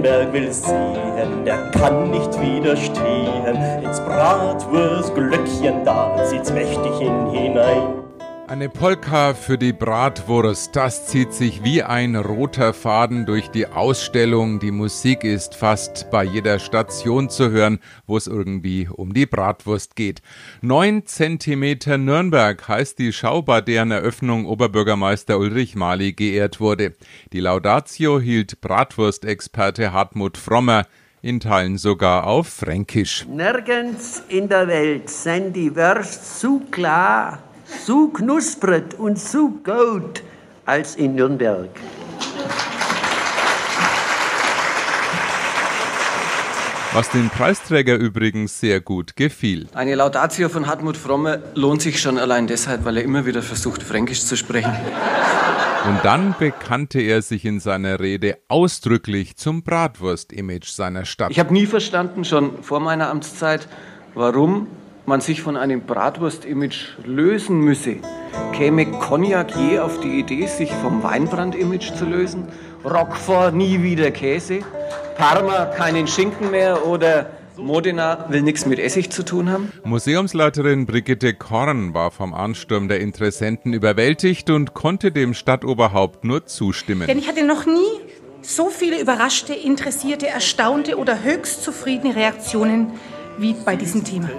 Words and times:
Nürnberg 0.00 0.32
will 0.32 0.50
sehen, 0.50 1.44
der 1.44 1.70
kann 1.72 2.10
nicht 2.10 2.40
widerstehen. 2.40 3.82
Ins 3.82 4.00
Bratwurstglöckchen, 4.00 5.84
da 5.84 6.24
zieht's 6.24 6.50
mächtig 6.52 7.00
in 7.00 7.30
hinein. 7.30 8.09
Eine 8.50 8.68
Polka 8.68 9.32
für 9.34 9.58
die 9.58 9.72
Bratwurst, 9.72 10.74
das 10.74 11.06
zieht 11.06 11.32
sich 11.32 11.62
wie 11.62 11.84
ein 11.84 12.16
roter 12.16 12.74
Faden 12.74 13.24
durch 13.24 13.46
die 13.46 13.68
Ausstellung. 13.68 14.58
Die 14.58 14.72
Musik 14.72 15.22
ist 15.22 15.54
fast 15.54 16.10
bei 16.10 16.24
jeder 16.24 16.58
Station 16.58 17.30
zu 17.30 17.50
hören, 17.50 17.78
wo 18.08 18.16
es 18.16 18.26
irgendwie 18.26 18.88
um 18.92 19.14
die 19.14 19.26
Bratwurst 19.26 19.94
geht. 19.94 20.20
Neun 20.62 21.06
Zentimeter 21.06 21.96
Nürnberg 21.96 22.66
heißt 22.66 22.98
die 22.98 23.12
Schau, 23.12 23.40
bei 23.40 23.60
deren 23.60 23.92
Eröffnung 23.92 24.46
Oberbürgermeister 24.46 25.38
Ulrich 25.38 25.76
Mali 25.76 26.12
geehrt 26.12 26.58
wurde. 26.58 26.96
Die 27.32 27.38
Laudatio 27.38 28.18
hielt 28.18 28.60
Bratwurstexperte 28.60 29.92
Hartmut 29.92 30.36
Frommer 30.36 30.88
in 31.22 31.38
Teilen 31.38 31.78
sogar 31.78 32.26
auf 32.26 32.48
Fränkisch. 32.48 33.26
Nirgends 33.28 34.24
in 34.26 34.48
der 34.48 34.66
Welt 34.66 35.08
sind 35.08 35.52
die 35.54 35.76
Wurst 35.76 36.40
so 36.40 36.60
klar 36.72 37.44
so 37.86 38.08
knusprig 38.08 38.98
und 38.98 39.18
so 39.18 39.48
gut 39.48 40.22
als 40.66 40.96
in 40.96 41.14
Nürnberg. 41.14 41.70
Was 46.92 47.08
den 47.10 47.30
Preisträger 47.30 47.94
übrigens 47.94 48.58
sehr 48.58 48.80
gut 48.80 49.14
gefiel. 49.14 49.68
Eine 49.74 49.94
Laudatio 49.94 50.48
von 50.48 50.66
Hartmut 50.66 50.96
Fromme 50.96 51.40
lohnt 51.54 51.82
sich 51.82 52.00
schon 52.00 52.18
allein 52.18 52.48
deshalb, 52.48 52.84
weil 52.84 52.96
er 52.96 53.04
immer 53.04 53.26
wieder 53.26 53.42
versucht, 53.42 53.84
Fränkisch 53.84 54.24
zu 54.24 54.36
sprechen. 54.36 54.74
Und 55.88 56.00
dann 56.02 56.34
bekannte 56.36 57.00
er 57.00 57.22
sich 57.22 57.44
in 57.44 57.60
seiner 57.60 58.00
Rede 58.00 58.38
ausdrücklich 58.48 59.36
zum 59.36 59.62
Bratwurst-Image 59.62 60.68
seiner 60.68 61.04
Stadt. 61.04 61.30
Ich 61.30 61.38
habe 61.38 61.52
nie 61.52 61.66
verstanden, 61.66 62.24
schon 62.24 62.62
vor 62.62 62.80
meiner 62.80 63.08
Amtszeit, 63.08 63.68
warum 64.14 64.66
man 65.10 65.20
sich 65.20 65.42
von 65.42 65.56
einem 65.56 65.80
Bratwurst-Image 65.80 66.98
lösen 67.04 67.58
müsse. 67.58 67.96
Käme 68.52 68.86
Cognac 68.86 69.56
je 69.56 69.80
auf 69.80 69.98
die 69.98 70.20
Idee, 70.20 70.46
sich 70.46 70.70
vom 70.70 71.02
Weinbrand-Image 71.02 71.94
zu 71.96 72.04
lösen? 72.04 72.46
Roquefort 72.84 73.52
nie 73.52 73.82
wieder 73.82 74.12
Käse? 74.12 74.60
Parma 75.18 75.64
keinen 75.66 76.06
Schinken 76.06 76.52
mehr 76.52 76.86
oder 76.86 77.30
Modena 77.56 78.26
will 78.28 78.42
nichts 78.42 78.66
mit 78.66 78.78
Essig 78.78 79.10
zu 79.10 79.24
tun 79.24 79.50
haben? 79.50 79.72
Museumsleiterin 79.82 80.86
Brigitte 80.86 81.34
Korn 81.34 81.92
war 81.92 82.12
vom 82.12 82.32
Ansturm 82.32 82.86
der 82.86 83.00
Interessenten 83.00 83.72
überwältigt 83.72 84.48
und 84.48 84.74
konnte 84.74 85.10
dem 85.10 85.34
Stadtoberhaupt 85.34 86.22
nur 86.22 86.46
zustimmen. 86.46 87.08
Denn 87.08 87.18
ich 87.18 87.28
hatte 87.28 87.44
noch 87.44 87.66
nie 87.66 87.98
so 88.42 88.68
viele 88.68 89.00
überraschte, 89.00 89.54
interessierte, 89.54 90.28
erstaunte 90.28 90.96
oder 90.96 91.24
höchst 91.24 91.64
zufriedene 91.64 92.14
Reaktionen 92.14 92.92
wie 93.38 93.54
bei 93.54 93.74
diesem 93.74 94.04
Thema. 94.04 94.30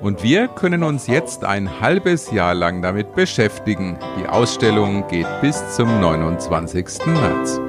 Und 0.00 0.22
wir 0.22 0.48
können 0.48 0.84
uns 0.84 1.06
jetzt 1.06 1.44
ein 1.44 1.80
halbes 1.80 2.30
Jahr 2.30 2.54
lang 2.54 2.82
damit 2.82 3.14
beschäftigen. 3.14 3.98
Die 4.20 4.26
Ausstellung 4.28 5.06
geht 5.08 5.26
bis 5.40 5.62
zum 5.74 6.00
29. 6.00 7.06
März. 7.06 7.67